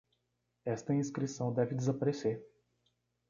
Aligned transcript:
Esta 0.65 0.95
inscrição 0.95 1.53
deve 1.53 1.75
desaparecer! 1.75 2.43